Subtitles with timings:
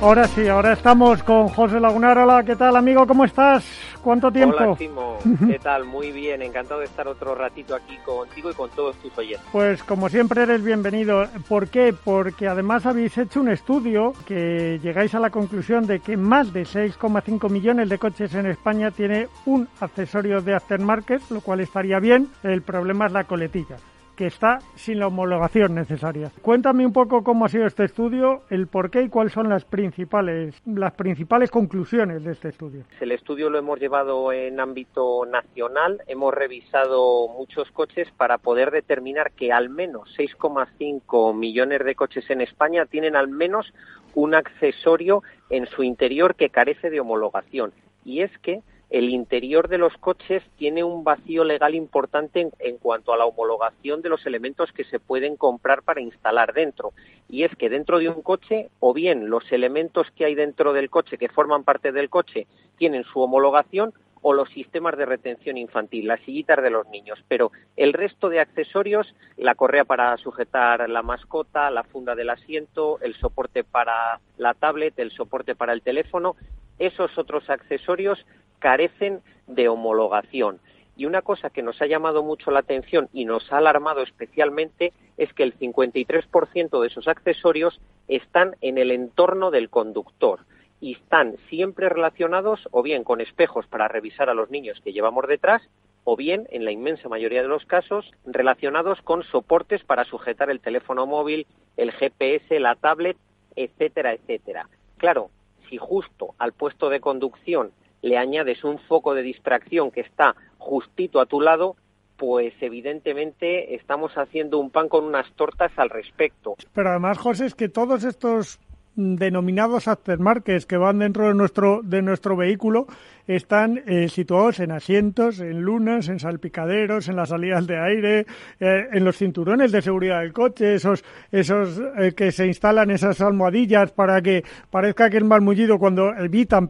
[0.00, 2.16] Ahora sí, ahora estamos con José Lagunar.
[2.18, 3.04] Hola, ¿qué tal, amigo?
[3.04, 3.64] ¿Cómo estás?
[4.00, 4.56] ¿Cuánto tiempo?
[4.56, 5.18] Hola, Timo.
[5.44, 5.86] ¿Qué tal?
[5.86, 6.40] Muy bien.
[6.40, 9.44] Encantado de estar otro ratito aquí contigo y con todos tus oyentes.
[9.50, 11.26] Pues como siempre eres bienvenido.
[11.48, 11.92] ¿Por qué?
[11.92, 16.62] Porque además habéis hecho un estudio que llegáis a la conclusión de que más de
[16.62, 22.28] 6,5 millones de coches en España tiene un accesorio de aftermarket, lo cual estaría bien.
[22.44, 23.78] El problema es la coletilla
[24.18, 26.32] que está sin la homologación necesaria.
[26.42, 29.64] Cuéntame un poco cómo ha sido este estudio, el por qué y cuáles son las
[29.64, 32.82] principales, las principales conclusiones de este estudio.
[33.00, 39.30] El estudio lo hemos llevado en ámbito nacional, hemos revisado muchos coches para poder determinar
[39.30, 43.72] que al menos 6,5 millones de coches en España tienen al menos
[44.16, 47.72] un accesorio en su interior que carece de homologación.
[48.04, 53.12] Y es que el interior de los coches tiene un vacío legal importante en, cuanto
[53.12, 56.92] a la homologación de los elementos que se pueden comprar para instalar dentro.
[57.28, 60.88] Y es que dentro de un coche, o bien los elementos que hay dentro del
[60.88, 62.46] coche, que forman parte del coche,
[62.78, 63.92] tienen su homologación,
[64.22, 67.22] o los sistemas de retención infantil, las sillitas de los niños.
[67.28, 72.98] Pero el resto de accesorios, la correa para sujetar la mascota, la funda del asiento,
[73.00, 76.34] el soporte para la tablet, el soporte para el teléfono,
[76.78, 78.24] esos otros accesorios
[78.58, 80.60] carecen de homologación.
[80.96, 84.92] Y una cosa que nos ha llamado mucho la atención y nos ha alarmado especialmente
[85.16, 90.40] es que el 53% de esos accesorios están en el entorno del conductor
[90.80, 95.26] y están siempre relacionados o bien con espejos para revisar a los niños que llevamos
[95.28, 95.62] detrás
[96.10, 100.60] o bien, en la inmensa mayoría de los casos, relacionados con soportes para sujetar el
[100.60, 101.46] teléfono móvil,
[101.76, 103.18] el GPS, la tablet,
[103.56, 104.70] etcétera, etcétera.
[104.96, 105.28] Claro,
[105.68, 107.72] si justo al puesto de conducción
[108.02, 111.76] le añades un foco de distracción que está justito a tu lado,
[112.16, 116.54] pues evidentemente estamos haciendo un pan con unas tortas al respecto.
[116.74, 118.58] Pero además, José, es que todos estos
[118.98, 122.88] denominados aftermarkets que van dentro de nuestro, de nuestro vehículo
[123.28, 128.26] están eh, situados en asientos, en lunas, en salpicaderos, en las salidas de aire,
[128.58, 133.20] eh, en los cinturones de seguridad del coche, esos, esos eh, que se instalan esas
[133.20, 136.68] almohadillas para que parezca que es más mullido cuando evitan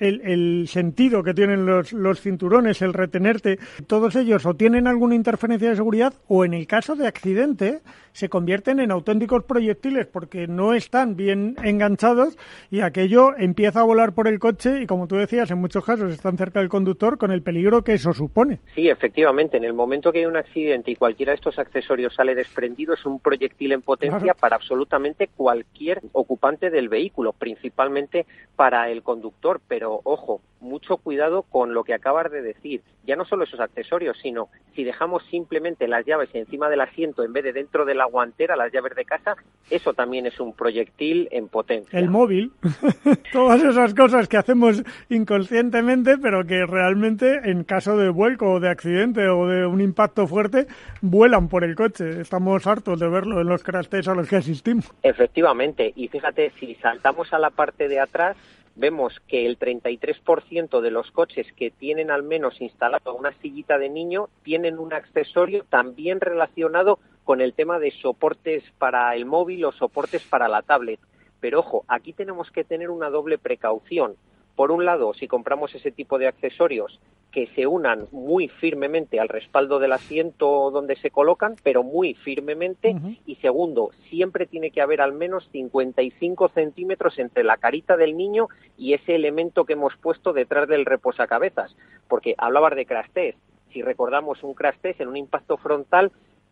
[0.00, 3.58] el, el sentido que tienen los, los cinturones, el retenerte.
[3.86, 7.80] Todos ellos o tienen alguna interferencia de seguridad o en el caso de accidente
[8.16, 12.36] se convierten en auténticos proyectiles porque no están bien enganchados
[12.70, 16.12] y aquello empieza a volar por el coche y como tú decías, en muchos casos
[16.12, 18.60] están cerca del conductor con el peligro que eso supone.
[18.74, 22.34] Sí, efectivamente, en el momento que hay un accidente y cualquiera de estos accesorios sale
[22.34, 29.02] desprendido es un proyectil en potencia para absolutamente cualquier ocupante del vehículo, principalmente para el
[29.02, 32.82] conductor, pero ojo, mucho cuidado con lo que acabas de decir.
[33.04, 37.32] Ya no solo esos accesorios, sino si dejamos simplemente las llaves encima del asiento en
[37.32, 39.36] vez de dentro de la guantera, las llaves de casa,
[39.70, 41.98] eso también es un proyectil en potencia.
[41.98, 42.52] El móvil,
[43.32, 48.68] todas esas cosas que hacemos inconscientemente, pero que realmente en caso de vuelco o de
[48.68, 50.66] accidente o de un impacto fuerte,
[51.00, 52.20] vuelan por el coche.
[52.20, 54.92] Estamos hartos de verlo en los crash a los que asistimos.
[55.02, 58.36] Efectivamente, y fíjate, si saltamos a la parte de atrás,
[58.74, 63.88] vemos que el 33% de los coches que tienen al menos instalado una sillita de
[63.88, 69.72] niño tienen un accesorio también relacionado con el tema de soportes para el móvil o
[69.72, 71.00] soportes para la tablet.
[71.46, 74.16] Pero ojo, aquí tenemos que tener una doble precaución.
[74.56, 76.98] Por un lado, si compramos ese tipo de accesorios
[77.30, 82.96] que se unan muy firmemente al respaldo del asiento donde se colocan, pero muy firmemente.
[83.26, 88.48] Y segundo, siempre tiene que haber al menos 55 centímetros entre la carita del niño
[88.76, 91.76] y ese elemento que hemos puesto detrás del reposacabezas.
[92.08, 93.38] Porque hablabas de crash test.
[93.72, 96.10] Si recordamos un crash test en un impacto frontal,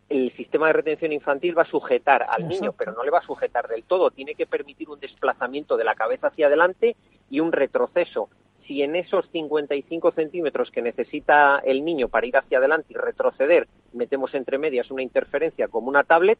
[0.09, 3.25] el sistema de retención infantil va a sujetar al niño, pero no le va a
[3.25, 4.11] sujetar del todo.
[4.11, 6.95] Tiene que permitir un desplazamiento de la cabeza hacia adelante
[7.29, 8.29] y un retroceso.
[8.67, 13.67] Si en esos 55 centímetros que necesita el niño para ir hacia adelante y retroceder
[13.93, 16.39] metemos entre medias una interferencia como una tablet,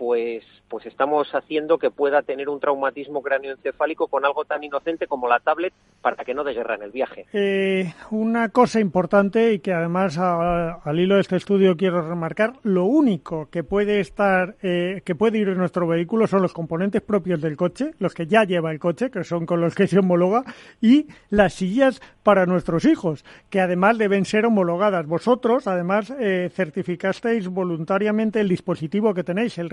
[0.00, 5.28] pues, pues estamos haciendo que pueda tener un traumatismo cráneoencefálico con algo tan inocente como
[5.28, 7.26] la tablet para que no desguerra en el viaje.
[7.34, 12.86] Eh, una cosa importante y que además al hilo de este estudio quiero remarcar, lo
[12.86, 17.42] único que puede estar, eh, que puede ir en nuestro vehículo son los componentes propios
[17.42, 20.44] del coche, los que ya lleva el coche, que son con los que se homologa,
[20.80, 25.06] y las sillas para nuestros hijos, que además deben ser homologadas.
[25.06, 29.70] Vosotros, además, eh, certificasteis voluntariamente el dispositivo que tenéis, el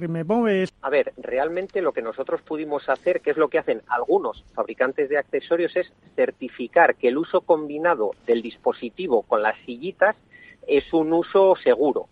[0.82, 5.10] a ver, realmente lo que nosotros pudimos hacer, que es lo que hacen algunos fabricantes
[5.10, 10.16] de accesorios, es certificar que el uso combinado del dispositivo con las sillitas
[10.68, 12.08] es un uso seguro.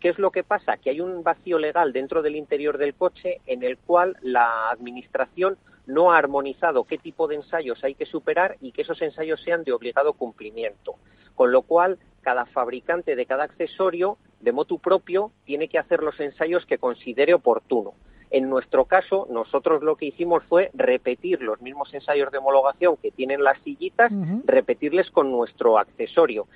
[0.00, 0.76] ¿Qué es lo que pasa?
[0.76, 5.56] Que hay un vacío legal dentro del interior del coche en el cual la Administración
[5.92, 9.64] no ha armonizado qué tipo de ensayos hay que superar y que esos ensayos sean
[9.64, 10.94] de obligado cumplimiento.
[11.34, 16.18] Con lo cual, cada fabricante de cada accesorio de motu propio tiene que hacer los
[16.20, 17.94] ensayos que considere oportuno.
[18.30, 23.10] En nuestro caso, nosotros lo que hicimos fue repetir los mismos ensayos de homologación que
[23.10, 24.12] tienen las sillitas,
[24.44, 26.46] repetirles con nuestro accesorio.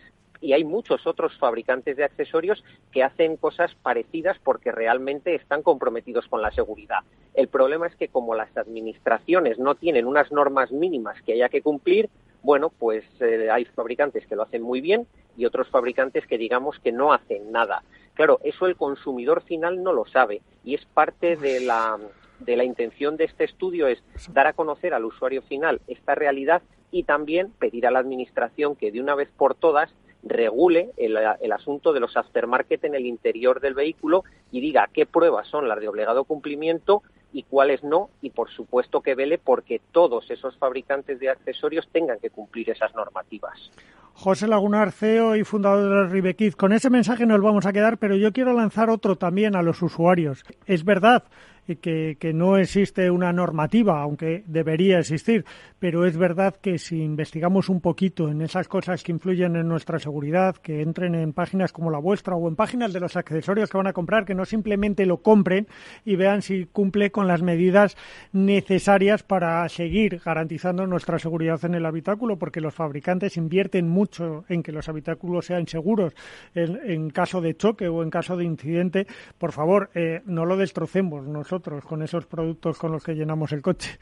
[0.45, 2.63] Y hay muchos otros fabricantes de accesorios
[2.93, 6.99] que hacen cosas parecidas porque realmente están comprometidos con la seguridad.
[7.33, 11.63] El problema es que como las administraciones no tienen unas normas mínimas que haya que
[11.63, 12.11] cumplir,
[12.43, 16.79] bueno, pues eh, hay fabricantes que lo hacen muy bien y otros fabricantes que digamos
[16.79, 17.83] que no hacen nada.
[18.13, 21.99] Claro, eso el consumidor final no lo sabe y es parte de la,
[22.41, 26.61] de la intención de este estudio es dar a conocer al usuario final esta realidad
[26.91, 29.91] y también pedir a la Administración que de una vez por todas
[30.25, 35.07] regule el, el, asunto de los aftermarket en el interior del vehículo y diga qué
[35.07, 39.81] pruebas son las de obligado cumplimiento y cuáles no, y por supuesto que vele porque
[39.93, 43.71] todos esos fabricantes de accesorios tengan que cumplir esas normativas.
[44.15, 46.55] José Lagunar, CEO y fundador de Ribequiz.
[46.55, 49.83] Con ese mensaje nos vamos a quedar, pero yo quiero lanzar otro también a los
[49.83, 50.45] usuarios.
[50.67, 51.25] Es verdad
[51.67, 55.45] que, que, no existe una normativa, aunque debería existir,
[55.79, 59.99] pero es verdad que si investigamos un poquito en esas cosas que influyen en nuestra
[59.99, 63.79] seguridad, que entren en páginas como la vuestra o en páginas de los accesorios que
[63.79, 65.67] van a comprar, que no simplemente lo compren
[66.05, 67.97] y vean si cumple con las medidas
[68.33, 74.63] necesarias para seguir garantizando nuestra seguridad en el habitáculo, porque los fabricantes invierten mucho en
[74.63, 76.13] que los habitáculos sean seguros
[76.55, 79.07] en, caso de choque o en caso de incidente.
[79.39, 83.63] Por favor, eh, no lo destrocemos nosotros con esos productos con los que llenamos el
[83.63, 83.99] coche.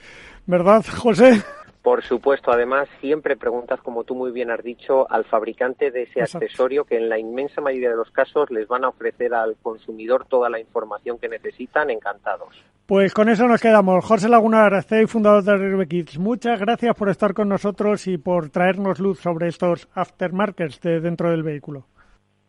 [0.47, 1.43] ¿Verdad, José?
[1.83, 6.23] Por supuesto, además siempre preguntas, como tú muy bien has dicho, al fabricante de ese
[6.23, 10.25] accesorio que en la inmensa mayoría de los casos les van a ofrecer al consumidor
[10.27, 12.65] toda la información que necesitan, encantados.
[12.87, 14.05] Pues con eso nos quedamos.
[14.05, 18.51] José Lagunar, CEO y fundador de Ribekids, muchas gracias por estar con nosotros y por
[18.51, 21.87] traernos luz sobre estos aftermarkets de dentro del vehículo.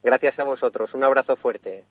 [0.03, 0.93] Gracias a vosotros.
[0.93, 1.85] Un abrazo fuerte.